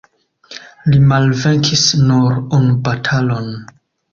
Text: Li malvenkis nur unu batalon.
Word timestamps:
Li 0.93 1.01
malvenkis 1.11 1.83
nur 2.07 2.35
unu 2.61 2.73
batalon. 2.89 3.53